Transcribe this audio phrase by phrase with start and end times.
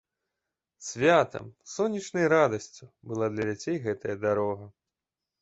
[0.85, 4.65] Святам, сонечнай радасцю была для дзяцей гэта дарога.